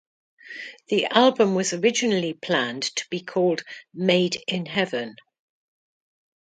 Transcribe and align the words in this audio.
The 0.89 1.05
album 1.05 1.53
was 1.53 1.73
originally 1.73 2.33
planned 2.33 2.81
to 2.95 3.07
be 3.11 3.19
called 3.21 3.61
"Made 3.93 4.43
in 4.47 4.65
Heaven". 4.65 5.15